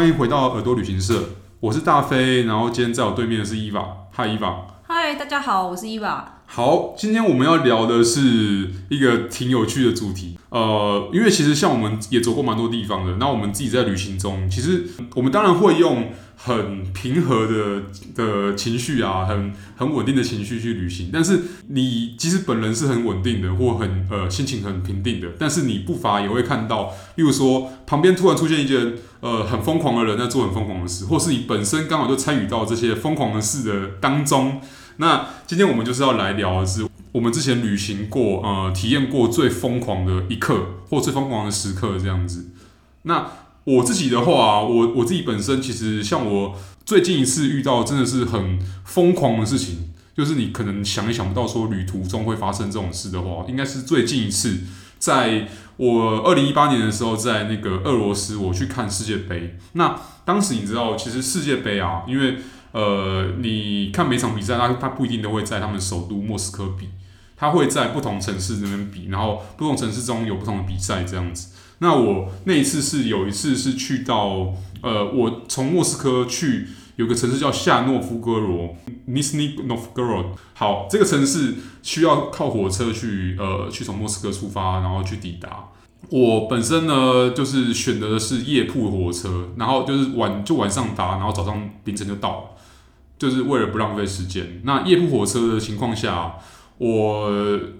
[0.00, 1.22] 欢迎回到耳朵旅行社，
[1.60, 6.40] 我是大飞，然后今天在我对面的是伊娃，嗨，伊娃，嗨，大家好，我是伊娃。
[6.46, 17.82] 好，今天我们要聊的是一个挺有趣的主题，呃，因为其实像我们也走过蛮多地方的，那我们自己在旅行中，其实我们当然会用很平和的
[18.14, 34.60] 的情绪啊，很很稳定的情绪去旅行，但是你其实本人是很稳定的，或很呃心情很平定的，但是你不乏也会看到，例如说旁边突然出现一件呃很疯狂的人在做很疯狂的事，或是你本身刚好就参与到这些疯狂的事的当中。
[34.96, 42.50] 那今天我们就是要来聊的是，我们之前旅行过，呃，体验过最疯狂的一刻，或最疯狂的时刻这样子。
[43.02, 43.26] 那
[43.64, 54.60] 我自己的话，我我自己本身其实像我最近一次遇到真的是很疯狂的事情，就是你可能想也想不到说旅途中会发生这种事的话，应该是最近一次，
[54.98, 55.48] 在
[55.80, 59.56] 我二零一八年的时候，在那个俄罗斯我去看世界杯。
[59.72, 62.36] 那当时你知道，其实世界杯啊，因为
[62.72, 66.90] 呃，你看每场比赛，他他不一定都会在他们首都莫斯科比，
[67.34, 71.54] 他会在不同城市那边比，然后不同城市中有不同的比赛这样子。
[71.78, 78.76] 那我那一次是有一次是去到，呃，我从莫斯科去有个城市叫夏诺夫哥罗
[79.08, 80.26] Nizhny Novgorod。
[80.54, 85.68] 好，这个城市需要靠火车去，呃，去从莫斯科出发，然后去抵达。
[86.10, 92.44] 我本身呢，就是选择的是夜铺火车，然后就是晚就晚上搭，然后早上凌晨就到了。
[93.18, 94.62] 就是为了不浪费时间。
[94.64, 96.36] 那夜铺火车的情况下，
[96.78, 97.30] 我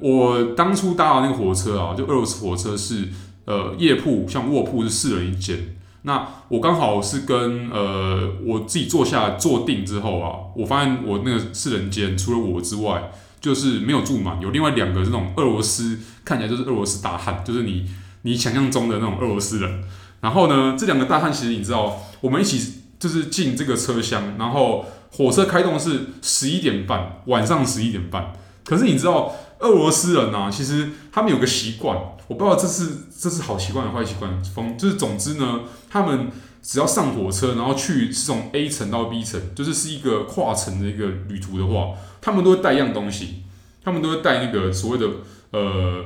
[0.01, 3.09] 我当初搭的那个火车啊，就俄罗斯火车是
[3.47, 5.77] 呃夜铺，像卧铺是四人一间。
[6.03, 13.11] 那我刚好是跟呃我自己坐下坐定之后啊，我发现我那个四人间除了我之外，
[13.41, 17.85] 就是没有住满，有另外两个这种俄罗斯看起来就是俄罗斯大汉，就是你
[18.23, 19.85] 你想象中的那种俄罗斯人。
[20.21, 24.85] 然后呢，这两个大汉其实你知道，我们一起就是进这个车厢，然后。
[25.13, 28.33] 火车开动是十一点半，晚上十一点半。
[28.63, 31.99] 可是你知道，俄罗斯人啊，其实他们有个习惯，
[32.31, 34.45] 我不知道这是这是好习惯还是坏习惯。
[34.45, 36.31] 风就是总之呢，他们
[36.63, 43.43] 只要上火车，然后去是从 A 城到 B 城，就是是一个跨城的一个旅途的话，他们都会带一样东西，
[43.83, 45.09] 他们都会带那个所谓的
[45.51, 46.05] 呃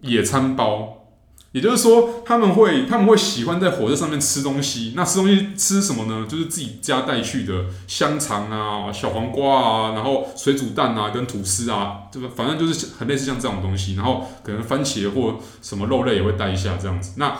[0.00, 1.01] 野餐包。
[1.52, 4.94] 也就是说，他们会他们会喜欢在火车上面吃东西。
[4.96, 6.26] 那吃东西吃什么呢？
[6.28, 13.94] 就是自己家带去的香肠啊、小黄瓜啊，然后水煮蛋啊、跟吐司啊，这个反正就是很类似像这种东西。
[13.94, 17.12] 然后可能番茄或什么肉类也会带一下这样子。
[17.16, 17.36] 那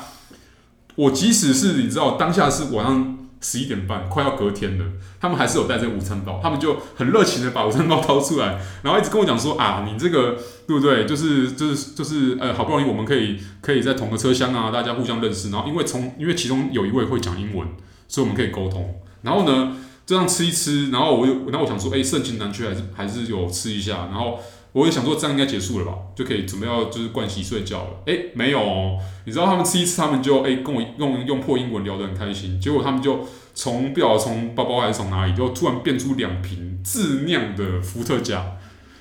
[0.95, 3.19] 我即使是你知道当下是晚上。
[3.43, 4.85] 十一点半，快要隔天了，
[5.21, 10.37] 他们还是有带这个午餐包，他们就很热情的把午餐包掏出来，然后一直跟我讲说啊，你这个
[10.67, 11.05] 对不对？
[11.05, 17.67] 就是就是就是呃，好不容易我们可以可以在同个车厢啊，大家互相认识，然后因为从因为其中有一位会讲英文，
[18.07, 18.95] 所以我们可以沟通。
[19.23, 19.77] 然后呢，
[20.07, 24.39] 这样吃一吃，然后我又，然后我想说，哎，盛情难却，还是还是有吃一下，然后。
[24.73, 27.91] 我也想说这样应该结束了吧，就可以准备要就是灌洗睡觉了。
[28.07, 32.61] 哎，没有哦，你知道他们吃一次，他们就哎跟我用用破英文聊得很开心。
[32.61, 38.45] 结果他们就从不晓得从包包还是从哪里，就突然变出两瓶自酿的伏特加。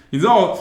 [0.09, 0.57] 你知道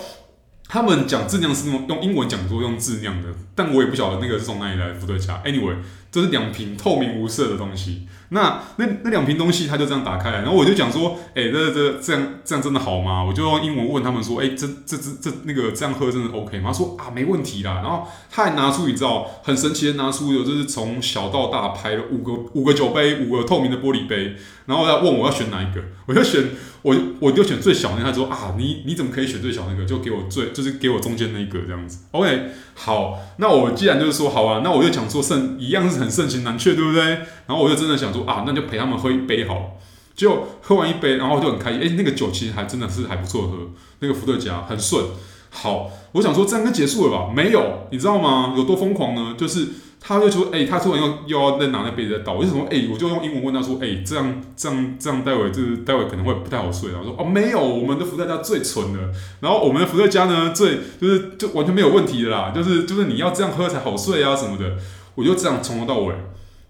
[0.69, 5.43] 他们讲自酿是用用英文讲说用自酿的，但我也不晓得那个是从哪里来的伏特加。
[5.45, 5.77] Anyway。
[6.13, 13.23] 这是两瓶透明无色的东西，那那那两瓶东西，他就这样打开来，然后我就讲说，哎、这这这样这样真的好吗？
[13.23, 16.71] 我就用英文问他们说，哎、这这这这那个这样喝真的 OK 吗？
[16.71, 17.75] 他说啊，没问题啦。
[17.83, 24.35] 然后他还拿出你知道很神奇的拿出有就是从小到大排了五个五个酒杯，五个透明的玻璃杯，
[24.67, 26.51] 然后他问我要选哪一个，我就选
[26.83, 28.05] 我我就选最小那个。
[28.05, 29.85] 他说啊，你你怎么可以选最小那个？
[29.85, 31.99] 就给我最就是给我中间那一个这样子。
[32.13, 36.01] OK，好，那我既然就是说好啊，那我就讲说剩一样是。
[36.01, 37.05] 很盛情难却，对不对？
[37.47, 39.77] 然后我就真的想说啊，那就陪他们喝一杯好。
[40.13, 41.81] 就喝完一杯，然后就很开心。
[41.81, 43.57] 哎，那个酒其实还真的是还不错喝，
[44.01, 45.03] 那个伏特加很顺。
[45.49, 47.33] 好，我想说这样就结束了吧？
[47.35, 48.53] 没有，你知道吗？
[48.55, 49.35] 有多疯狂呢？
[49.39, 49.67] 就是
[49.99, 52.35] 他就说，哎，他突然又又要再拿那杯子倒。
[52.35, 56.93] 我就说，哎，我就用英文问他说，哎，这样这样这样，待会就是待会可能会不太好睡。
[56.93, 58.99] 然后说，哦，没有，我们的伏特加最纯的。
[59.41, 62.53] 然后我们的伏特加呢，最就是就完全没有问题的啦。
[62.55, 64.77] 就是就是你要这样喝才好睡啊什么的。
[65.15, 66.15] 我就这样从头到尾，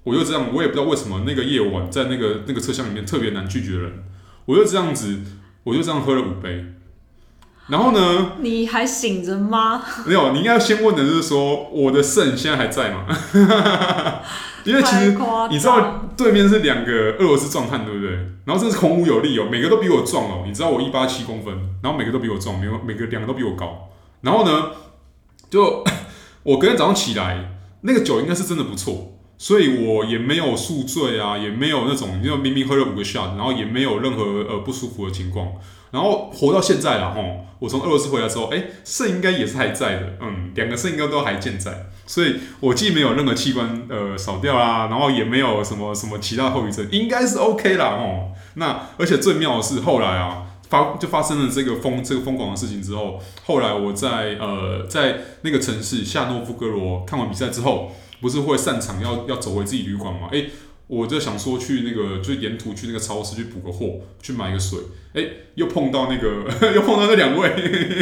[0.05, 4.05] 我就这样，我也不知道为什么那个夜晚在那个那个车厢里面特别难拒绝人。
[4.47, 5.21] 我就这样子，
[5.65, 6.65] 我就这样喝了五杯。
[7.69, 8.33] 然后呢？
[8.41, 9.81] 你还醒着吗？
[10.05, 13.07] 没有，你应该要先问的就是说，我的肾现在还在吗？
[14.65, 15.17] 因为其实
[15.51, 18.11] 你知道对面是两个俄罗斯壮汉，对不对？
[18.45, 20.43] 然后这是孔武有力哦，每个都比我壮哦。
[20.47, 23.91] 你知道我一八七公分，然后每个都比我壮，每个每个两个都比我高。
[24.23, 24.71] 然后呢，
[25.49, 25.85] 就
[26.43, 27.57] 我隔天早上起来。
[27.83, 35.49] 那个酒应该是真的不错，所以我也没有宿醉啊，也没有那种因为明明喝了五个 shot，然后也没有任何呃不舒服的情况，
[35.91, 48.33] 然后活到现在了吼，我从俄罗斯回来之后，哎，肾应该也是还在的，嗯，两个肾应该都还健在，所以我既没有任何器官呃少掉啦，然后也没有什么什么其他后遗症，应该是 OK 啦吼。
[48.57, 57.91] 那而且最妙的是后来啊发就发生了这个疯这个疯狂的事情之后，后来我在呃在那个城市夏诺夫哥罗看完比赛之后。
[58.21, 60.29] 不是会散场要要走回自己旅馆吗？
[60.33, 60.51] 哎、欸，
[60.87, 64.79] 我就想说去那个，就沿途去那个超市去补个货，去买个水。
[65.13, 66.45] 哎、欸，又碰到那个，
[66.75, 67.49] 又碰到那两位，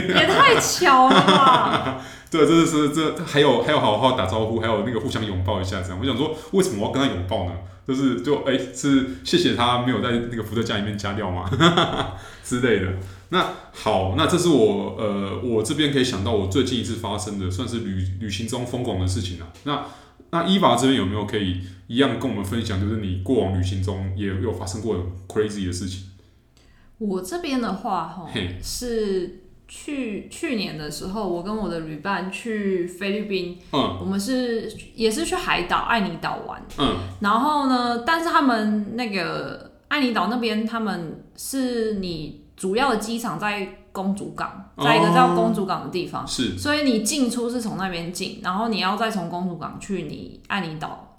[0.08, 2.04] 也太巧了吧！
[2.30, 5.98] 对，这是这还有还有好好打招呼，还有那个互相拥抱一下这样。
[5.98, 7.52] 我想说，为什么我要跟他拥抱呢？
[7.86, 11.48] 就是就哎、欸，是谢谢他没有在那个伏特加里面加料吗？
[12.44, 12.92] 之类的。
[13.30, 19.46] 那好，那这是我呃我这边可以想到我最近一次发生的，算是旅旅行中疯狂的事情了。
[19.64, 19.86] 那
[20.30, 22.80] 那伊娃这边有没有可以一样跟我们分享？
[22.80, 24.96] 就是你过往旅行中也有发生过
[25.26, 26.04] crazy 的事情？
[26.98, 28.28] 我这边的话，哈，
[28.62, 43.77] 是去去年的时候，我跟我的旅伴去菲律宾，嗯，我们是也是去海岛爱尼岛玩，嗯，然后呢，但是他们那个爱尼岛那边，他们是你主要的机场在。
[43.92, 51.18] 公主港，在一个叫公主港的地方，哦、是，所以你进出是从那边进，然后你要再从公主港去你爱尼岛。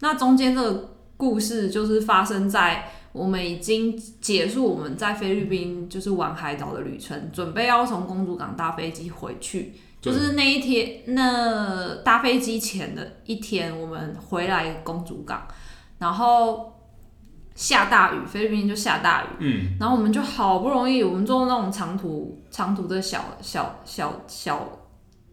[0.00, 15.46] 那中间这个故事就是发生在我们已经结束我们在菲律宾就是玩海岛的旅程，准备要从公主港搭飞机回去，就是那一天，那搭飞机前的一天，我们回来公主港，
[15.98, 16.72] 然后。
[17.56, 24.60] 下大雨，菲律宾就下大雨，嗯，然后我们就好不容易，我们坐那种长途长途的小小小小，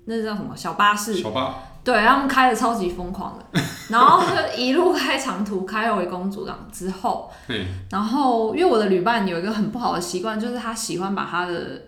[0.06, 1.16] 那叫什么小巴士？
[1.16, 1.54] 小巴。
[1.84, 3.62] 对，他们开的超级疯狂的，
[3.92, 4.24] 然后
[4.56, 11.82] 一路开长途开回公主港之后，嗯，然后因为我的旅伴有一个很不好的习惯，就是他喜欢把他的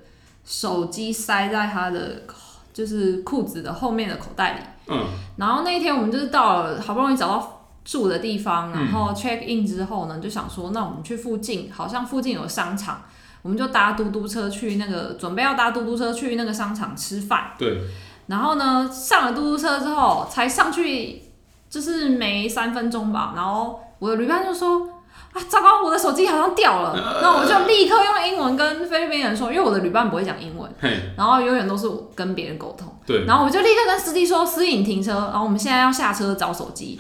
[0.43, 2.23] 手机塞在他的
[2.73, 4.59] 就是裤子的后面的口袋里，
[4.93, 5.05] 嗯，
[5.37, 7.51] 然后那一天我们就是到了，好不容易找到。
[7.85, 13.03] 住的地方，然后 check in 之后呢，嗯、就想说，那我们去附近，好像附近有商场，
[13.41, 17.51] 我们就搭嘟嘟车去那个，准备要搭嘟嘟车去那个商场吃饭。
[17.57, 17.79] 对。
[18.27, 21.21] 然后呢，上了嘟嘟车之后，才上去
[21.69, 24.89] 就是没三分钟吧，然后我的旅伴就说。
[25.31, 25.83] 啊，糟糕！
[25.83, 30.73] 我的手机好像掉了，那我就立刻用英文跟菲律宾人说，因为我的旅伴不会讲英文，
[31.17, 32.87] 然后永远都是我跟别人沟通。
[33.05, 36.97] 对，然后我就立刻跟司机说：“司机，你停车。”然后我们现在要下车找手机。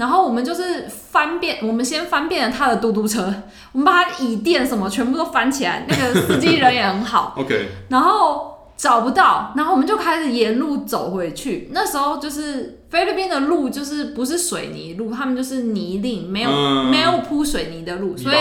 [0.00, 3.32] 然后我们就是翻遍，我们先翻遍了他的嘟嘟车，
[3.70, 5.86] 我们把他椅垫什么全部都翻起来。
[5.86, 7.34] 那个司机人也很好。
[7.38, 7.68] OK。
[7.88, 8.48] 然后。
[8.80, 11.68] 找不到，然后我们就开始沿路走回去。
[11.72, 18.36] 那时候就是菲律宾的路，就是不是水泥路，他们就是泥泞，没有、嗯、没有铺水泥的路，所以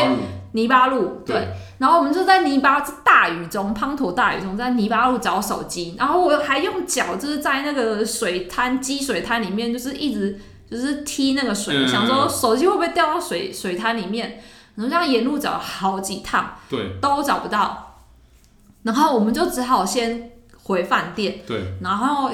[0.54, 1.22] 泥巴路。
[1.26, 1.48] 对，对
[1.80, 5.96] 然后我们就在泥巴大雨中，滂沱大雨中，在泥巴路找手机。
[6.00, 10.40] 然后我还用脚就是在那个水滩积水滩里面，就是一直
[10.70, 14.42] 就是踢那个水，嗯、想说手机会不会掉到水水滩里面。
[14.76, 17.98] 然后这样沿路找了好几趟，对，都找不到。
[18.84, 20.32] 然后我们就只好先
[20.64, 21.40] 回饭店。
[21.46, 21.74] 对。
[21.82, 22.32] 然后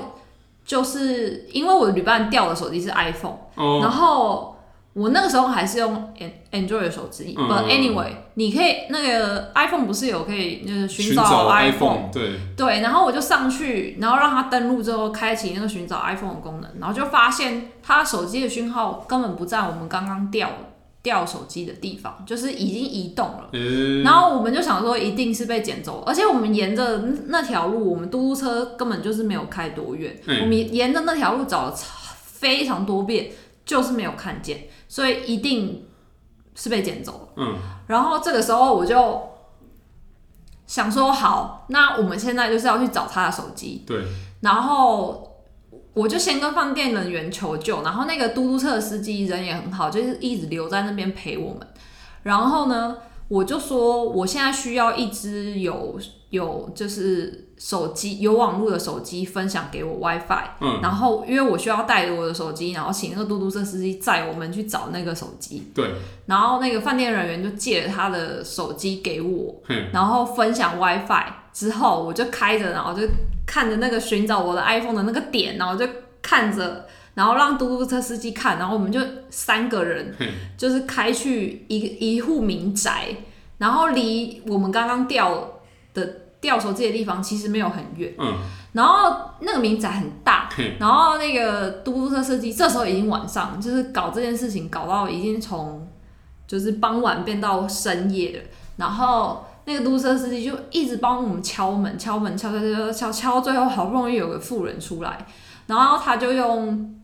[0.63, 3.79] 就是因为我的旅伴掉的手机是 iPhone，哦。
[3.81, 4.54] 然后
[4.95, 6.13] 我那个时候还是用
[6.51, 7.35] Android 的手机。
[7.37, 7.47] 嗯。
[7.47, 12.09] But anyway，你可以那个 iPhone 不是有可以就是寻找 iPhone？
[12.11, 12.39] 对。
[12.57, 12.79] 对。
[12.79, 20.49] 然后我就上去，然后让他登录之后开启那个寻找 iPhone 的功能，然后就发现他手机的讯号根本不在我们刚刚掉。
[21.05, 26.97] 掉手机的地方就是已经移动了，嗯、然后我们就想说一定是被捡走，而且我们沿着
[27.27, 31.75] 那条路，我们嘟嘟车根本就是没有开多远，嗯、我们沿着那条路找了
[32.07, 33.27] 非常多遍，
[33.63, 34.63] 就是没有看见，
[34.95, 35.85] 所以一定
[36.55, 37.27] 是被捡走了。
[37.35, 39.21] 嗯，然后这个时候我就
[40.65, 44.05] 想说，好，那我们现在就是要去找他的手机，对，
[44.39, 45.31] 然后。
[45.93, 51.65] 我就先跟饭店人员求救，然后那个嘟嘟车的司机人也很好，就是一直留在那边陪我们。
[52.23, 52.97] 然后呢，
[53.29, 55.97] 我就说我现在需要一只有
[56.31, 60.43] 有就是手机有网络的手机分享给我 WiFi。
[60.61, 60.79] 嗯。
[60.81, 65.71] 然后因为我需要带着我的手机，然后请那个嘟嘟车司机载我们去找那个手机。
[65.73, 65.91] 对。
[66.25, 69.55] 然后那个饭店人员就借了他的手机给我，
[69.91, 73.07] 然后分享 WiFi 之后，我就开着，然后就。
[73.47, 75.87] 看着那个寻找我的 iPhone 的那个点，然后就
[76.19, 80.15] 看着，然后让嘟嘟车司机看，然后我们就三个人，
[80.57, 81.77] 就是开去一
[82.15, 83.15] 一户民宅，
[83.59, 85.59] 然后离我们刚刚掉
[85.93, 88.13] 的掉手机的地方其实没有很远。
[88.17, 88.33] 嗯。
[88.71, 90.49] 然后那个民宅很大，
[90.79, 95.85] 然后那个嘟嘟车司机这时候已经晚上，就是搞这件事情搞到已经从
[96.47, 98.43] 就是傍晚变到深夜了，
[98.77, 105.25] 然后那个嘟嘟车司机就一直帮我们敲门，敲门，敲敲敲敲敲，最后好不容易有个妇人出来，
[105.67, 106.94] 然后他就用。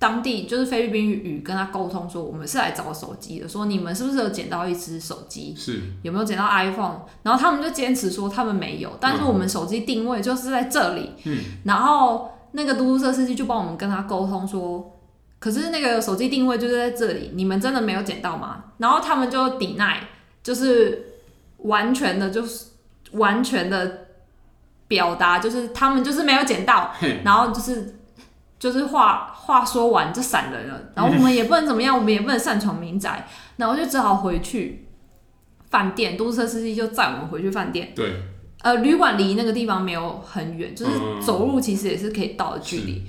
[0.00, 5.54] 当地就是菲律宾语跟他沟通说，我们是来找手机的，说你们是不是有捡到一只手机？
[5.54, 7.02] 是有没有捡到 iPhone？
[7.22, 11.10] 然后他们就坚持说他们没有，但是我们手机定位就是在这里。
[11.24, 14.98] 嗯，然后那个嘟嘟车司机就帮我们跟他沟通说，
[15.38, 18.64] 可是那个手机定位就是在这里，你们真的没有捡到吗？
[18.78, 20.08] 然后他们就抵赖，
[20.42, 21.18] 就是
[21.58, 22.68] 完全的，就是
[23.12, 24.06] 完全的
[24.88, 26.90] 表达，就是他们就是没有捡到，
[27.22, 27.96] 然后就是。
[28.60, 33.26] 就是话话说完就散人了，然后我们也不能怎么样，我们也不能擅闯民宅，
[33.56, 34.86] 然后就只好回去
[35.68, 36.16] 饭店。
[36.16, 37.92] 嘟嘟车司机就载我们回去饭店。
[37.96, 38.22] 对，
[38.62, 43.02] 呃，旅馆离那个地方没有很远，就是走路其实也是可以到的距离。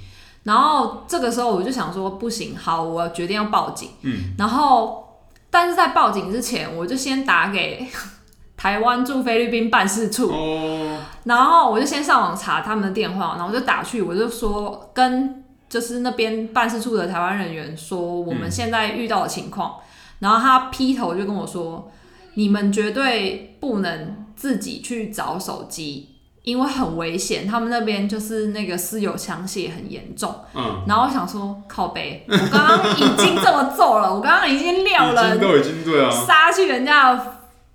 [0.44, 3.90] 然后这个时候我就想说，不行，好，我决定要报警。
[4.02, 5.22] 嗯，然后
[5.52, 7.88] 但是在报警之前，我就先打给
[8.58, 10.32] 台湾驻菲律宾办事处。
[10.32, 15.41] 哦，然后我就先上网查他们的电话，然后我就打去，我就说跟。
[15.72, 19.84] 就是那边办事处的台湾人员说，我们现在遇到的情况，嗯、
[20.20, 21.90] 然后他劈头就跟我说，
[22.34, 26.10] 你们绝对不能自己去找手机，
[26.44, 30.36] 因为很危险，他们那边就是那个私有枪械很严重。
[30.54, 37.26] 嗯，然后我想说靠北，我刚刚已经这么做了，我刚刚已经撂了，都已经对啊，杀去人家的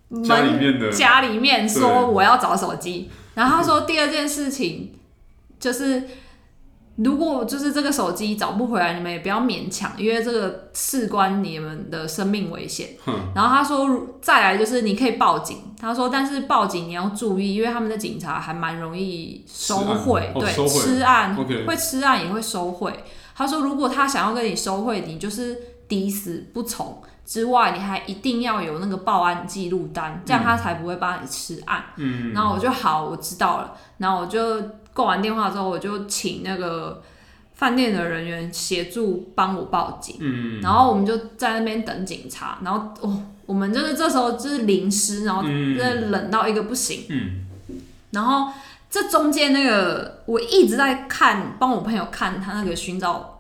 [0.09, 0.93] 门家里面的。
[0.93, 4.93] 家里面说我要找手机，然后他说第二件事情
[5.59, 6.03] 就是。
[6.97, 12.89] 如果就是这个手机找不回来，你们也不要勉强，因为这个事关你们的生命危险。
[13.07, 15.59] 嗯、然后他说，再来就是你可以报警。
[15.79, 23.05] 他说，但是报警你要注意，因为他们的警察还蛮容易收贿，对，哦、吃案会吃案也会收贿。
[23.35, 25.55] 他说，如果他想要跟你收贿，你就是
[25.87, 31.85] 抵死不从之外，你还一定要有那个报案记录单，这样他才不会帮你吃案。
[31.97, 33.77] 嗯，然后我就好，我知道了。
[33.99, 34.41] 然后我就。
[34.97, 37.03] 挂完电话之后，我就请那个
[37.55, 47.45] 饭店的人员协助帮我报警，嗯，然后我们就在那边等警察，然后哦，我们就是这时候就是淋湿，然后真的冷到一个不行，嗯，
[48.13, 48.51] 然后
[48.91, 53.35] 这中间那个我一直在看，帮我朋友看他那个寻找。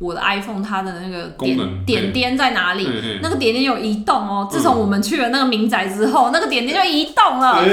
[0.00, 2.86] 我的 iPhone 它的那个点能点点在哪里？
[2.86, 4.48] 嘿嘿那个点点有移动哦。
[4.50, 7.68] 自从我们去了那个民宅之后，嗯、那个点点就移动了，欸、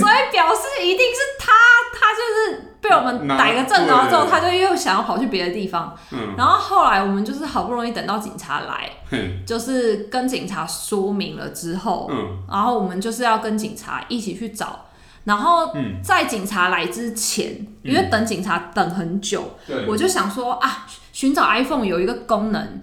[0.00, 1.52] 所以表示一定是他，
[1.92, 5.94] 他就是被我们逮个正着之后，他就又想要跑去别的地方。
[6.10, 14.86] 嗯、然后后来我们就是好不容易等到警察来，嗯、就是跟警察说明了之后，嗯、然后我们就是要跟警察一起去找。
[15.24, 17.52] 然后在警察来之前，
[17.82, 22.80] 嗯、因为等警察等很久，嗯、我就想说啊，寻找 iPhone 有一个功能，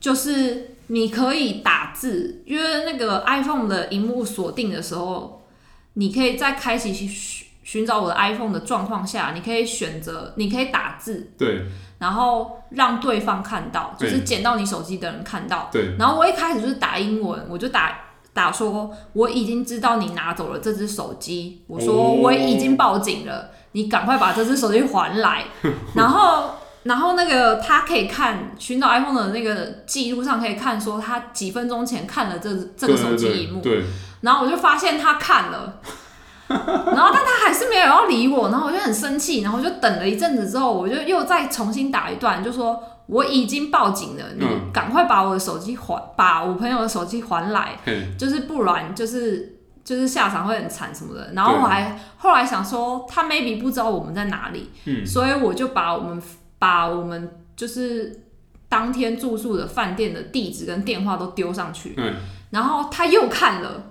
[0.00, 5.46] 就是你可以打字，因为那个 iPhone 的荧幕锁定的时候，
[5.92, 11.66] 你可以在开启寻寻找我的 iPhone 的状况下，你可以选择，你可以打字，对，
[11.98, 15.94] 然后让对方看到，就是捡到你手机的人看到，对。
[15.96, 18.00] 然后我一开始就是打英文，我就打。
[18.36, 25.44] 打说我已经知道你拿走了这只手机，我说我已经报警了，你赶快把这只手机还来。
[25.96, 26.50] 然后，
[26.82, 33.82] 然后那个他可以看寻找 iPhone 的那个记录上可以看说他几分钟前看了这这个手机一幕，对。
[34.20, 35.80] 然后我就发现他看了，
[36.46, 42.82] 然后但他还是没有要理我，然后我就很生气，然后我就等了一阵子之后，我就又再重新打一段，就说。
[43.06, 51.32] 我已经报警了，你赶快把我的手机还，把我朋友的手机还来，嗯、就是不然就是就是下场会很惨什么的。
[51.32, 56.20] 然后我还后来想说，他 maybe 不知道我们在哪里，嗯、所以我就把我们
[56.58, 58.24] 把我们就是
[58.68, 62.14] 当天住宿的饭店的地址跟电话都丢上去，嗯、
[62.50, 63.84] 然后他又看了，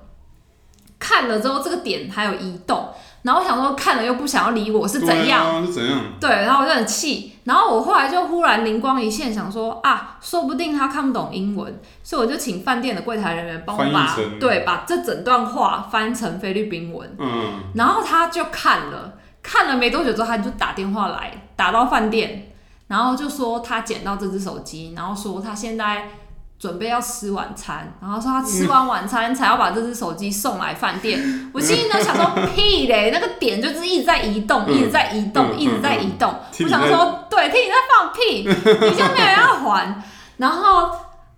[0.99, 2.89] 看了之后这个点还有移动。
[3.25, 5.55] 然后我想说，看了又不想要理我，是怎样？
[5.55, 5.99] 啊、是怎样？
[6.19, 7.33] 对，然后我就很气。
[7.43, 17.15] 然后我后来就忽然灵光一现，想说啊，说不定他看不懂英文，所以我就请饭店的柜台人员帮我把对把这整段话翻成菲律宾文。
[17.17, 17.63] 嗯。
[17.73, 22.51] 然后他就看了，看了没多久之后，他就打电话来，打到饭店，
[22.87, 26.09] 然后就说他捡到这只手机，然后说他现在。
[26.57, 31.19] 准备要吃晚餐，然后说他吃完晚餐才要把这只手机送来饭店。
[31.21, 36.31] 嗯、我心里在想说屁嘞，那个点就是一直在移动，嗯、一直在移动，嗯、一直在移动。
[36.31, 40.01] 嗯、我想说，对，听你在放屁，你就没有要还。
[40.37, 40.89] 然后，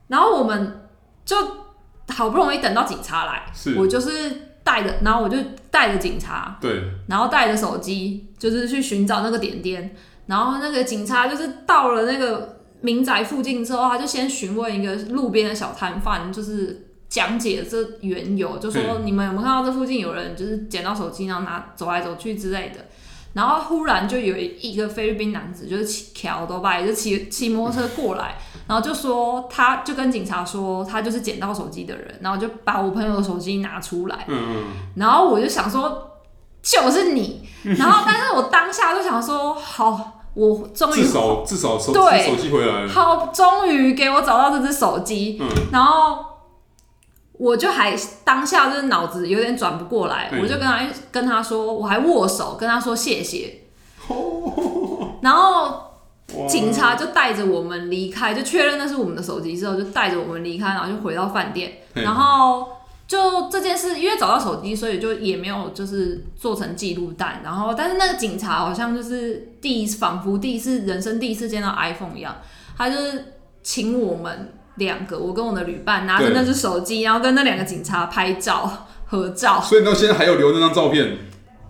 [0.07, 0.88] 然后我们
[1.25, 1.36] 就
[2.09, 3.43] 好不容易等到警察来，
[3.75, 5.38] 我就是带着，然后我就
[5.71, 9.95] 带着警察，对，然后带着手机，就是去寻找那个点点。
[10.27, 22.86] 然后那个警察就是到了那个民宅附近之后，他就先询问一个路边的小摊贩，就是讲解这缘由，就说你们有没有看到这附近有人就是捡到手机，然后拿走来走去之类的。
[23.34, 28.36] 然后忽然就有一个菲律宾男子，就是骑桥都吧，也就骑骑摩托车过来，
[28.67, 34.63] 然后就说他就跟警察说他就是捡到手机的人，然后就把我朋友的手机拿出来，嗯嗯，
[34.96, 36.19] 然后我就想说
[36.62, 40.13] 就是你，然后但是我当下就想说好。
[40.38, 46.24] 我终于至少至少手对手机回来了，好，终于给我找到这只手机，嗯，然后
[47.34, 53.62] 我就还当下就是脑子有点转不过来，嗯、我就跟他跟他说，我还握手跟他说谢谢，
[54.10, 55.82] 哦、 然后
[56.48, 62.76] 警察就带着我们离开，就确认那是我们的手机之后，就带着我们离开，然后就回到饭店，嗯、然后。
[63.08, 67.42] 就这件事，因为找到手机，所以就也没有就是做成记录带。
[67.42, 72.36] 然后，但是那个警察好像就是第一次，仿佛第一次人生第一次见到 iPhone 一样，
[72.78, 73.34] 他就是
[73.64, 79.62] 请我们两个，我跟我的旅伴拿着那只手机，然后跟那两个警察拍照合照。
[79.62, 81.18] 所以到现在还有留那张照片？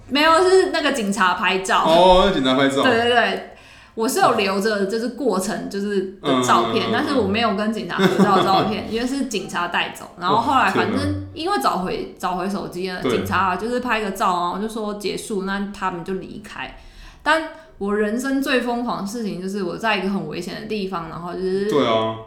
[0.10, 1.84] 没有，是那个警察拍照。
[1.84, 2.82] 哦，那警察拍照。
[2.82, 3.57] 对对对。
[3.98, 10.12] 我是有留着，就是过程就是的照片，嗯、但是我没有跟警察合照的照片， 因为是警察带走。
[10.20, 16.78] 然后后来反正因为找回找回手机了，警察就是拍个照，然后就说结束，那他们就离开。
[17.24, 17.42] 但
[17.80, 21.68] 我人生最疯狂的事情就是我在一个很危险的地方，然后就是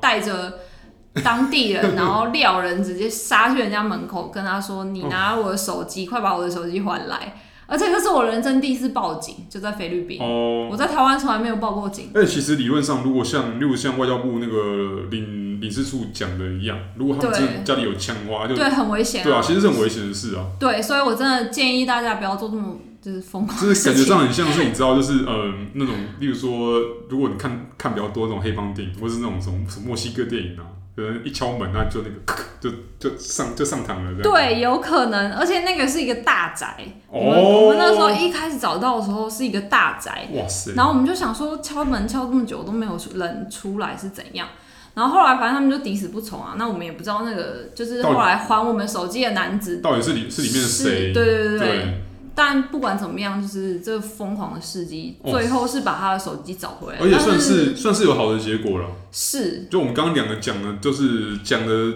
[0.00, 0.52] 带着
[1.22, 7.36] 当地人，然后撂人直接杀去人家门口，跟他说：“你拿我的手机，快把我的手机还来。”
[7.70, 10.20] 而且这是我人生第一次报警，就在菲律宾。
[10.20, 12.10] 哦，我在台湾从来没有报过警。
[12.12, 19.22] 哎，其实理论上，如果像，例如像外交部那个领领事处讲的一样，如果他们真家里有枪的话，就对，很危险。
[19.22, 20.44] 对啊，其实是很危险的事啊。
[20.58, 23.56] 对，所以我真的建议大家不要做这么就是疯狂。
[23.60, 30.66] 就是感觉上很像是你知道，就是呃那种，例如说，如果你看看比较多那种黑帮电影，或是那种什么什么墨西哥电影啊。
[31.24, 34.22] 一敲门，那就那个，就就上就上堂了。
[34.22, 36.76] 对，有可能，而且那个是一个大宅。
[37.08, 37.18] 哦。
[37.18, 40.28] 我们我们那时候一开始找到的时候是一个大宅。
[40.32, 40.72] 哇塞。
[40.74, 44.48] 然后我们就想说，敲门敲这么久都没有人出来是怎样？
[44.94, 46.54] 然后后来反正他们就抵死不从啊。
[46.58, 51.12] 那我们也不知道那个就是后来还我们手机的男子到底是里是里面的谁？
[51.12, 52.02] 对对对对。
[52.34, 58.86] 但不管怎么样，就是这个疯狂的事迹，最后是把他的手机找回来，而且算是算是有好的结果了。
[59.10, 61.92] 是，就我们刚刚两个讲的，就是讲的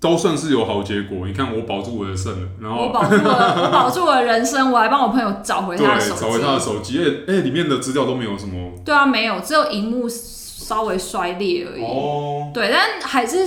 [0.00, 1.26] 都算是有好结果。
[1.26, 6.98] 你看，我保住我的肾了，然后我保住了， 我保住了人生，我还帮我朋友找回他的手机，找回他的手机。
[6.98, 8.72] 哎哎，里面的资料都没有什么。
[8.84, 11.82] 对啊，没有，只有荧幕稍微摔裂而已。
[11.82, 13.46] 哦，对，但还是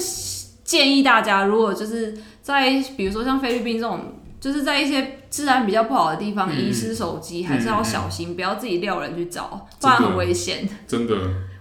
[0.63, 3.99] 建议大家，如果就是在比如说像菲律宾这种。
[4.41, 10.67] 就是在一些治安比较不好的地方遗失手机，还是要小心，不要自己撂人去找，不然很危险。
[10.87, 11.15] 真的，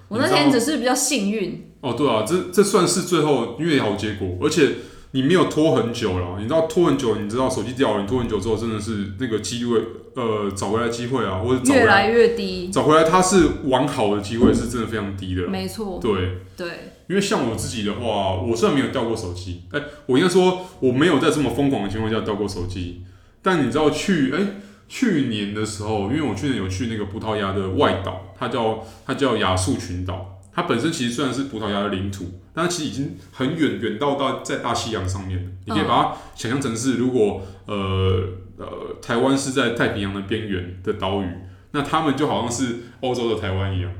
[0.09, 1.70] 我那天只是比较幸运。
[1.81, 4.68] 哦，对啊，这这算是最后因为好结果，而且
[5.12, 6.37] 你没有拖很久了。
[6.38, 9.78] 你知道拖很久，你知道手机掉了，你拖很久之后，真的是那个机会，
[10.14, 12.68] 呃，找回来机会啊，或者越来越低。
[12.72, 15.46] 找回来它是完好的机会，是真的非常低的。
[15.46, 16.00] 没错。
[16.02, 16.66] 对对。
[17.09, 23.02] 因为像我自己的话，我虽然没有掉过手机，哎、欸，我应该说我没有在这么疯狂的情况下掉过手机。
[23.48, 24.46] 但你知道去哎、欸、
[24.87, 35.56] 去年的时候，因为我去年有去那个葡萄牙的外岛，它叫它叫亚速群岛，它本身其实虽然是葡萄牙的领土，但它其实已经很远远到大在大西洋上面。
[35.64, 38.22] 你可以把它想象成是，如果呃
[38.58, 38.66] 呃
[39.00, 41.28] 台湾是在太平洋的边缘的岛屿，
[41.70, 43.90] 那他们就好像是欧洲的台湾一样。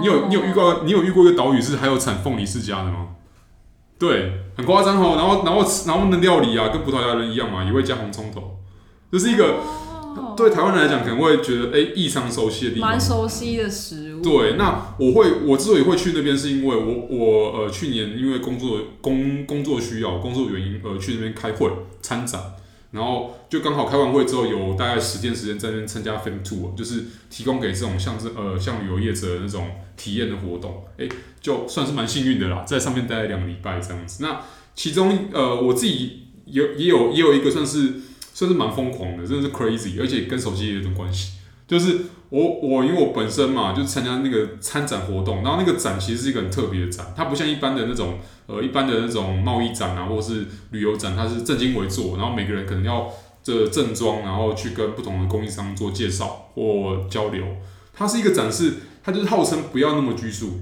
[0.00, 3.08] 你有你有遇过你有遇过一个岛屿是还有产凤梨世家的吗？
[3.98, 5.16] 对，很夸张哦。
[5.16, 8.57] 然后然后然后的料理啊，跟葡萄牙人一样嘛，也会加红葱头，这、
[9.10, 9.60] 就是一个、
[10.16, 14.20] 哦、对台湾人来讲可能会觉得哎异常熟悉的地方，蛮熟悉的食物。
[14.20, 21.70] 对，那我会我之所以会去那边，是因为我我呃去年因为工作工工作需要工作原因而去那边开会
[22.02, 22.40] 参展。
[22.90, 31.06] 然后就刚好开完会之后，有大概十天时间在那边参加 Tour，就是提供给这种像是呃像旅游业者的那种体验的活动，诶，
[31.38, 34.24] 就算是蛮幸运的啦，在上面待了两个礼拜这样子。
[34.24, 34.40] 那
[34.74, 37.92] 其中呃我自己有也有也有一个算是
[38.38, 41.98] 算是蛮疯狂的，真的是 crazy，而且跟手机也有点关系，就是。
[42.30, 53.08] 我我因为我本身嘛，就是参加那个参展活动，然后那个展其实是一个很特别的展，它不像一般的那种呃一般的那种贸易展啊，或者是旅游展，它是正襟危坐，然后每个人可能要
[53.42, 57.42] 这正装，然后去跟不同的供应商做介绍或交流。
[57.94, 60.60] 它是一个展示，它就是号称不要那么拘束。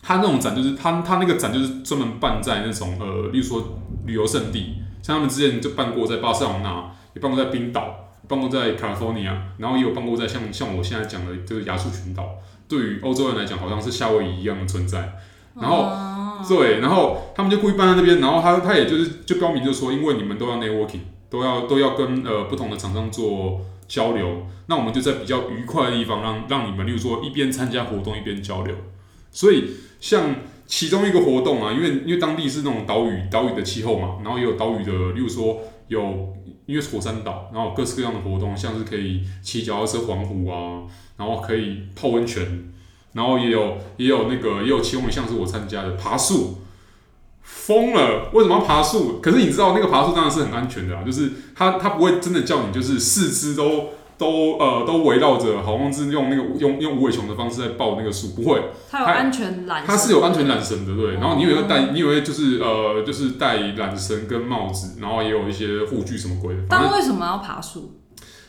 [0.00, 4.76] 它那种展就是它它那个展就是专门办在那种呃，例如说旅游胜地。
[5.06, 12.28] 像他们之前就办过在巴塞罗那，也办过在冰岛，办过在 California，然后也有办过在像像我现在讲的这个亚速群岛。
[12.66, 15.12] 对于欧洲人来讲，好像是夏威夷一样的存在。
[15.54, 28.74] 然后，哦、对，然后他们就故意办在那边，然后他他也就是就标明就说，因为你们都要 networking，都要都要跟呃不同的厂商做交流，那我们就在比较愉快的地方让让你们，例如说一边参加活动一边交流。
[29.30, 30.34] 所以像
[30.66, 36.34] 其中一个活动啊，因为因为当地是那种岛屿岛屿的气候嘛，然后也有岛屿的，例如说有
[36.66, 40.82] 因为是火山岛，然后各式各样的活动，像是可以骑脚踏车环湖啊，
[41.16, 42.72] 然后可以泡温泉。
[43.12, 46.58] 然后也有也有那个也有其中一项是我参加的爬树，
[47.42, 48.28] 疯了！
[48.34, 49.20] 为什么要爬树？
[49.22, 58.60] 可是你知道那个爬树当然是很安全的啊，就是他他不会真的叫你就是四肢都都呃都围绕着，好像是用那个用用无尾熊的方式在抱那个树，不会。
[58.90, 59.84] 它有安全缆绳。
[59.86, 61.14] 它是有安全缆绳的，对。
[61.14, 66.62] 然后你以为戴，你以为就是呃就是戴缆绳跟帽子，然后也有一些护具什么鬼的。
[66.68, 68.00] 但为什么要爬树？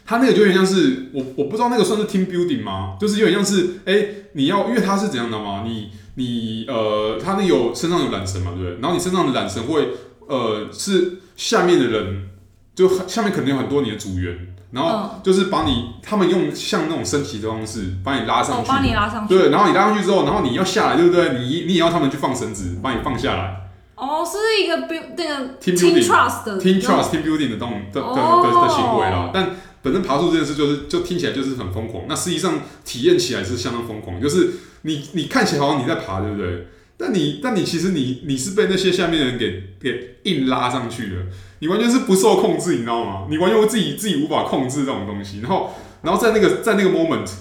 [0.05, 2.95] 它那个就有点像是我，我不知道那个算是 team building 吗？
[2.97, 5.63] 就是有点像是，哎、欸，你要，因为它是怎样的嘛？
[5.65, 8.79] 你你呃，它那有身上有缆绳嘛，对不对？
[8.79, 9.89] 然后你身上的缆绳会，
[10.27, 12.29] 呃，是下面的人，
[12.73, 21.39] 就下面肯定有很多你的组员，然后就是把你，他们用像那种升旗的方式把你拉上去，把你拉上去，对，然后你拉上去之后，然后你要下来，对不对？
[21.39, 23.69] 你你也要他们去放绳子，把你放下来。
[23.95, 29.49] 哦，是一个 build 那个 team trust 的 team trust team building 的这种的的的的行为啦，但。
[29.79, 32.03] 本身爬树这件事就是，就听起来就是很疯狂。
[32.09, 34.51] 那实际上体验起来是相当疯狂，就是
[34.81, 36.67] 你你看起来好像你在爬，对不对？
[36.97, 41.15] 但你但你其实你你是被那些下面的人给给硬拉上去的，
[41.59, 43.27] 你完全是不受控制，你知道吗？
[43.29, 45.41] 你完全自己自己无法控制这种东西。
[45.41, 45.69] 然后
[46.01, 47.31] 然后在那个在那个 moment，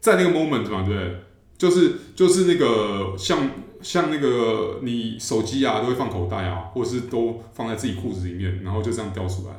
[0.00, 1.16] 在那个 moment 嘛，对？
[1.58, 3.50] 就是就是那个像
[3.82, 9.54] 像那个你手机啊都会放口袋啊，或者是都放在自己裤子里面，然后就这样掉出来。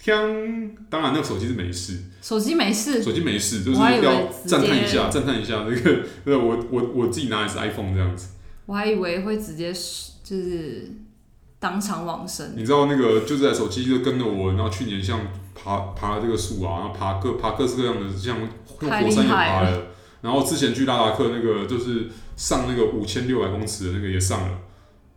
[0.00, 8.28] 天，当然那个手机是没事，手机没事，手机没事，就是要赞叹一下，赞叹一下那个，对，我我我自己拿的是 iPhone 这样子。
[8.66, 9.72] 我还以为会直接
[10.22, 10.92] 就是
[11.58, 12.52] 当场往生。
[12.54, 15.20] 你知道那个就是在手机就跟着我，然后去年像
[15.54, 19.86] 爬爬这个树啊，然后爬各爬各式各样的，像用火山也爬了，
[20.20, 24.58] 然后之前去拉达克那个就是上那个五千六百公尺的那个也上了。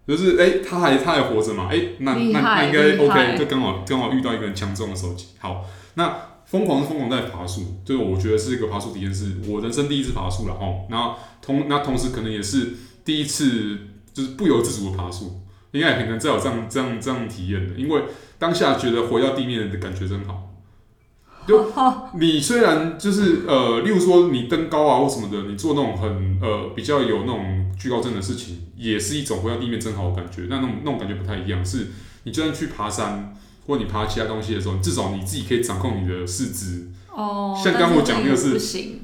[0.07, 1.67] 就是哎、欸，他还他还活着嘛？
[1.71, 5.27] 哎、欸，那那那应该 OK，就刚好刚好遇到一个很强壮的手机。
[5.39, 10.85] 好，那疯狂是疯狂在爬树，就是我觉得是一个爬树体验，是我人生第一次爬树了哦。
[10.89, 12.73] 然后同那同时可能也是
[13.05, 13.77] 第一次，
[14.13, 15.39] 就是不由自主的爬树，
[15.71, 18.01] 应该也可能再有这样这样这样体验的，因为
[18.37, 20.49] 当下觉得回到地面的感觉真好。
[21.47, 21.71] 就
[22.19, 30.43] 你虽然就是呃，例如说你登高啊或什么的，你做那种很呃比较有那种惧高症的事情，也是一种回到地面真好的感觉。
[30.49, 31.87] 那那种那种感觉不太一样，是
[32.23, 36.87] 你就算去爬山或你爬其他东西的时候，至少你自己可以掌控你的四肢。
[37.09, 37.59] 哦。
[37.61, 38.57] 像刚我讲那个是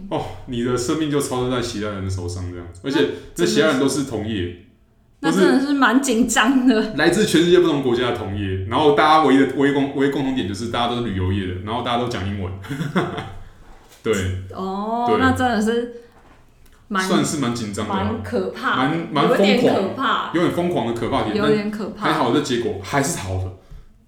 [0.10, 4.64] 哦，你的生命就操作在其他人的手上这样，而且这其他人都是同业。
[5.20, 6.94] 那真的是蛮紧张的。
[6.94, 12.54] 来自全世界不同国家的同业，然后大家唯一的唯一共唯一共同点就是大家都是旅游业的，然后大家都讲英文。
[14.04, 14.14] 对。
[14.54, 15.18] 哦。
[15.20, 16.04] 那真的是
[16.90, 22.06] 蛮算是蛮紧张的，蛮可怕，蛮蛮疯狂，可怕，有点疯狂的可怕点，有点可怕。
[22.06, 23.54] 还好这结果还是好的。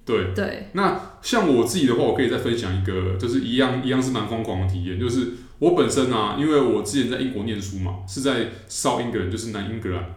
[0.06, 0.34] 对。
[0.34, 0.70] 对。
[0.74, 10.16] 那像我自己的话，我可以再分享一个，就是一样一样是蛮疯狂的体验，就是我本身啊，因为我之前在英国念书嘛，是在 South England，就是南英格兰。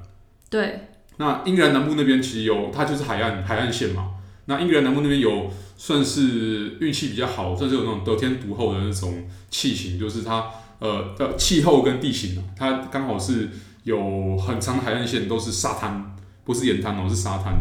[0.48, 4.11] 对，那英格兰南部那边其实有，它就是海岸海岸线嘛。
[4.46, 10.46] 那英格兰南部那边有算是运气比较好，算是有那种得天独厚的那种气型，就是它
[10.83, 13.49] 呃的气候跟地形啊，它刚好是
[13.85, 17.55] 有很长的海岸线都是沙滩，不是盐滩哦，是沙滩。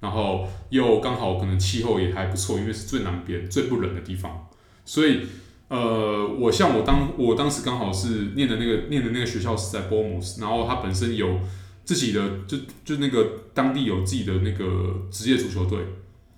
[0.00, 4.46] 然后又刚好可能气候也还不错，因为是最南边最不冷的地方，
[4.84, 5.26] 所以
[5.68, 11.40] 呃，我像我当我当时刚好是念的那个念的那个学校是在波姆斯，然后它本身有。
[11.86, 15.78] 自己的就就那个当地有自己的那个职业足球队，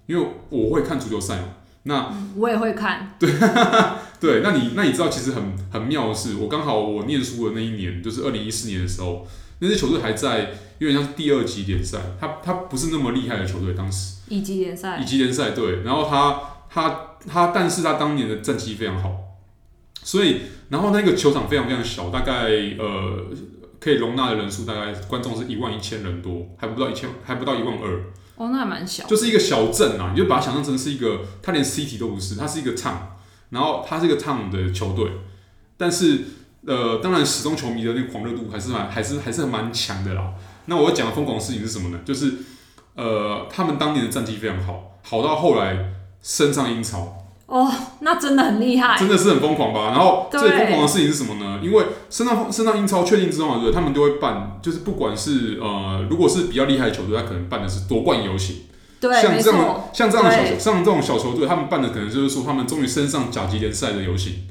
[0.05, 1.45] 因为我会看足球赛嘛。
[1.85, 3.17] 那我也会看。
[3.19, 3.31] 对
[4.21, 9.27] 对，那你那你知道其实很很妙的是，我刚好我念书的那一年，就是二零一四年的时候，
[9.61, 14.17] 那支球队还在，有点像是第二级联赛，他他不是那么厉害的球队，当时。
[14.29, 14.99] 乙级联赛。
[14.99, 19.17] 乙级联赛对，然后他他他，但是他当年的战绩非常好，
[20.03, 23.27] 所以然后那个球场非常非常小，大概呃。
[23.81, 28.05] 可以容纳的人数大概观众是一万一千人多，还不到一千，还不到一万二。
[28.35, 29.07] 哦，那还蛮小。
[29.07, 32.97] 就是一个小镇啊，你就把它想象成是一个，它连 city 都不是，它是一个 town，
[33.51, 35.11] 然后他是一个 town 的球队。
[35.77, 36.25] 但是，
[36.67, 40.33] 呃，当然始终球迷的那个狂热度还是蛮，还是还是蛮强的啦。
[40.67, 42.01] 那我要讲的疯狂的事情是什么呢？
[42.05, 42.35] 就是，
[42.95, 47.17] 呃，他们当年的战绩非常好，好到后来升上英超。
[47.47, 49.91] 哦，那真的很厉害，真的是很疯狂吧？
[49.91, 51.61] 然后最疯狂的事情是什么呢？
[51.63, 58.57] 因为升上升上英超确定之后他们就会办，就是不管是呃，如果是比较厉害的球队，他可能办的是夺冠游行。
[59.01, 64.47] 对，像这样错像这样的小球，像这种小球队，他们办的可能就是说，他们终于升上甲级联赛的游行，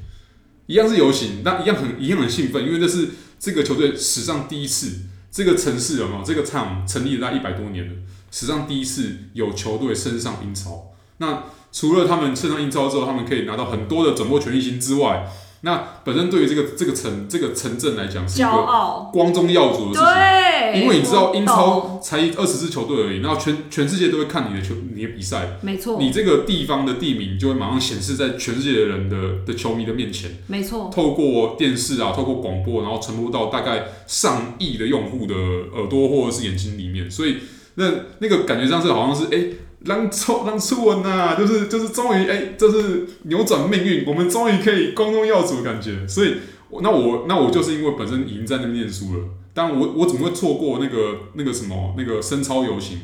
[0.66, 6.22] 一样是游行，那一样很一样很兴奋，因为这是这个球队史上第一次，这个城市有没有？
[6.22, 7.94] 这个 town 成立了大概一百多年了，
[8.30, 11.44] 史上第一次有球队升上英超，那。
[11.70, 15.28] 除了他们升上英超之后，他们可以拿到很多的转播权益金之外，
[15.62, 20.04] 那本身对于这个这个城这个城镇来讲是一个光宗耀祖的事情。
[20.04, 25.98] 对，因为你知道英超才二十支球队而已，然后全全世界都会看你的球你的比赛，没错。
[25.98, 30.90] 你这个地方的地名就会马上显示在全世界的人的的球迷的面前，没错。
[30.94, 37.38] 透过电视啊，透过广播，然后传播到大概上亿的用户的耳朵或者是眼睛里面，所以
[37.74, 37.90] 那
[38.20, 39.38] 那个感觉上是好像是哎。
[39.38, 39.52] 欸
[39.84, 46.06] 让出让出文呐，就是就是终于哎，这、就是扭转命运，我们终于可以光宗耀祖的感觉。
[46.06, 46.36] 所以，
[46.80, 52.98] 那我那我就是因为本身已经在那边念书了，但我我怎么会错过那个那个什么那个深超游行？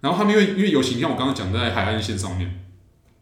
[0.00, 2.64] 然后他们因为因为游行，像我刚刚讲在海岸线上面，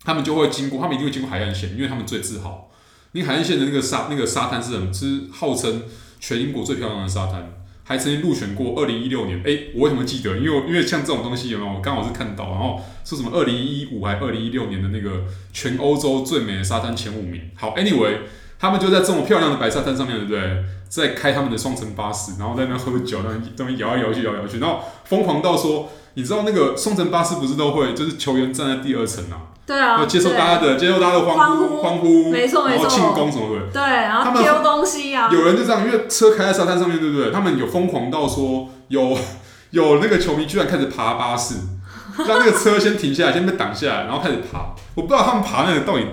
[0.04, 2.70] 他们就会经过，他们一定会经过海岸线，因为他们最自豪。
[3.12, 5.82] 因为海岸线的那个沙那个沙滩是很是号称
[6.18, 7.63] 全英国最漂亮的沙滩。
[7.86, 10.36] 还曾经入选过二零一六年，哎、欸，我为什么记得？
[10.38, 11.74] 因为因为像这种东西有没有？
[11.74, 17.40] 我刚好是看到，然后说什么二零一五还二零一六年的那个全欧洲最美的沙滩前五名。
[17.54, 18.16] 好，anyway，
[18.58, 20.64] 他们就在这种漂亮的白沙滩上面，对不对？
[20.88, 29.53] 在开他们的双层巴士，然后在那喝酒，那那边摇来摇去，摇来摇去，然后疯狂到说，你知道那个双层巴士不是都会，就是球员站在第二层啊。
[29.66, 33.66] 对啊，接受大家的接受大家的欢呼欢呼，没错没错，然后庆功什么的。
[33.72, 35.30] 对，然后丢东西啊。
[35.32, 37.30] 有人就这样，因为车开在沙滩上面，对不对？
[37.30, 39.16] 他们有疯狂到说，有
[39.70, 41.54] 有那个球迷居然开始爬巴士，
[42.18, 44.74] 让那个车先停下来，先被挡下来，然后开始爬。
[44.94, 46.04] 我不知道他们爬那个到底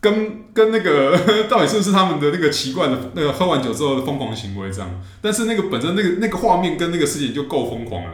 [0.00, 1.18] 跟跟那个
[1.50, 4.88] 到底是不是他们的那个奇怪的那个喝完酒之后的疯狂行为这样。
[5.20, 8.10] 但是那个本身那个那个画面跟那个事情就够疯狂了，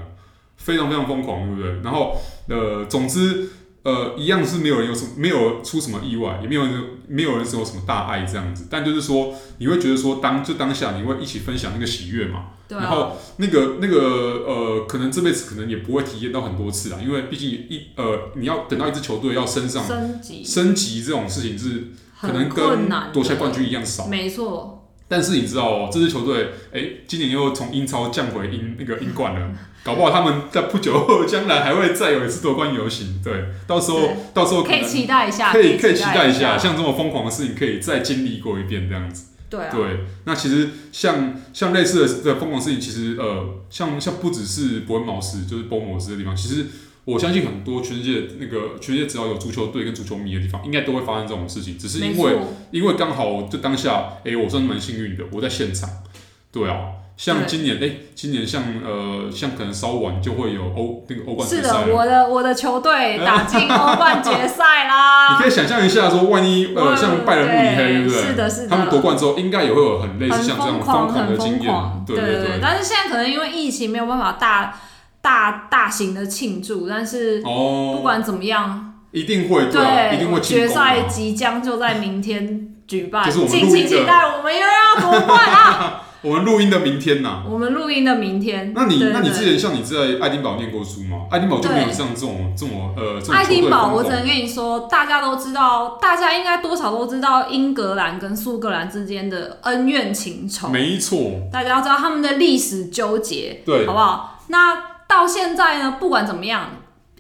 [0.57, 1.83] 非常非常疯狂，对不对？
[1.85, 2.17] 然后
[2.49, 3.51] 呃，总之。
[3.85, 8.67] 呃，一样是没有人有什么，没有出什么意外，也没有人没有人说有什么大碍这样子。
[8.69, 12.47] 但就是说，你会觉得说当就当下，你会一起分享那个喜悦嘛？
[12.69, 12.83] 对啊。
[12.83, 21.89] 然后那个那个呃，可能这辈子可能也不会体验到很多次啊，因为毕竟一呃，你要等到一支球队要升上升级升级这种事情是
[22.21, 24.78] 可能跟夺下冠军一样少，没错。
[25.09, 29.51] 但是你知道哦，这支球队哎，今年又从英超降回英那个英冠了。
[29.85, 39.29] 搞不好他们在不久后将来还会再有一次夺冠游行，对，到时候到时候可，可以期待一下，可以可以期待一下，像这么疯狂的事情可以再经历过一遍这样子。
[39.49, 46.67] 对啊，对，那其实像像类似的的疯狂事情，其实呃，像像不只是伯恩茅斯，就是波莫斯的地方，其实
[47.09, 52.37] 我相信很多全世界那个全世界只要有足球队跟足球迷的地方，应该都会发生这种事情，只是因为
[52.71, 55.89] 因为刚好就当下，哎、欸，我算是蛮幸运的，我在现场，
[56.53, 56.77] 对啊。
[57.17, 61.63] 像今年，哎、欸，今年像呃，像可能稍晚就会有欧那个欧冠决赛。
[61.63, 65.33] 是的，我的我的球队 打进欧冠决赛啦。
[65.33, 68.23] 你可以想象一下，说万一呃，像拜仁慕尼黑，对不对？
[68.23, 68.69] 是的，是的。
[68.69, 71.75] 他们夺冠之后，应该也会有很类似像这样疯狂的经验。
[72.07, 72.59] 对对对，对。
[72.63, 74.79] 但是现在可能因为疫情没有办法大
[75.21, 86.03] 大大型的庆祝，但是不管怎么样，哦、一定会对，对一定会决赛即将就在明天举办，敬请期待，我们又要夺冠啦！
[86.21, 88.73] 我们录音的明天呐，我们录音的明天。
[88.75, 91.27] 那你那你之前像你在爱丁堡念过书吗？
[91.31, 93.23] 爱丁堡就没有像这种这么呃。
[93.33, 100.69] 爱丁堡，我只能跟你说，大家都知道，大家应该多少都知道英格兰跟苏格兰之间的恩怨情仇。
[100.69, 101.19] 没错，
[101.53, 104.41] 大家要知道他们的历史纠结，对，好不好？
[104.49, 104.77] 那
[105.09, 106.69] 到现在呢，不管怎么样，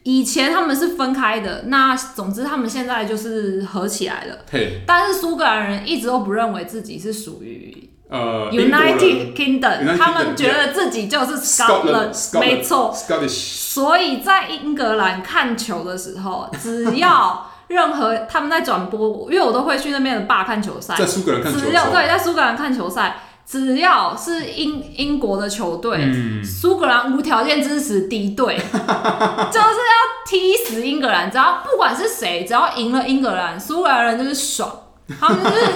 [0.04, 4.36] 以前他们是分开的，那总之他们现在就是合起来了。
[4.52, 7.90] 嘿，但是苏格兰人一直都不认为自己是属于。
[8.10, 12.90] 呃，United Kingdom，他们觉得自己就是 Scotland，没错。
[13.28, 20.94] 所以在英格兰看球的时候， 只要任何他们在转播，因为我都会去那边的坝看球赛。
[20.96, 21.66] 在苏格兰看球赛。
[21.66, 23.18] 只要对，在苏格兰看球赛，
[23.50, 25.98] 只要是英英国的球队，
[26.44, 31.30] 苏格兰无条件支持敌队， 就是要踢死英格兰。
[31.30, 34.70] 只要不管是谁，只要赢了英格兰，苏格兰人就是爽，
[35.18, 35.66] 他们就是。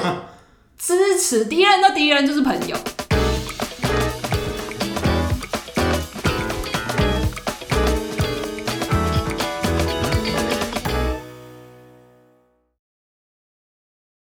[0.79, 2.77] 支持敌人的敌人就是朋友。